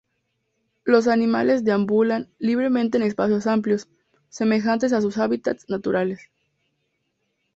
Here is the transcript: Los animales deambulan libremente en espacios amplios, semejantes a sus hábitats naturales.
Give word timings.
Los 0.83 1.07
animales 1.07 1.63
deambulan 1.63 2.27
libremente 2.39 2.97
en 2.97 3.03
espacios 3.03 3.45
amplios, 3.45 3.87
semejantes 4.29 4.93
a 4.93 5.01
sus 5.01 5.19
hábitats 5.19 5.69
naturales. 5.69 6.31